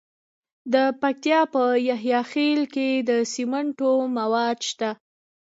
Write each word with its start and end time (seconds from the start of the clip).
د 0.73 0.75
پکتیکا 1.01 1.41
په 1.53 1.63
یحیی 1.89 2.19
خیل 2.31 2.61
کې 2.73 2.89
د 3.09 3.11
سمنټو 3.33 3.91
مواد 4.17 4.57
شته. 4.69 4.89